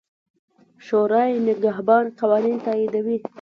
[0.85, 3.17] شورای نګهبان قوانین تاییدوي.